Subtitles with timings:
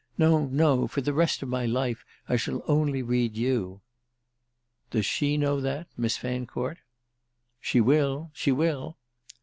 [0.17, 3.81] No, no; for the rest of my life I shall only read you."
[4.89, 6.79] "Does she know that—Miss Fancourt?"
[7.59, 8.97] "She will—she will."